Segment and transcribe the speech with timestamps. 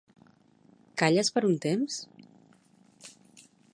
[1.01, 1.99] Calles per un temps?